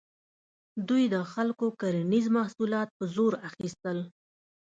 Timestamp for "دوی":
0.87-1.03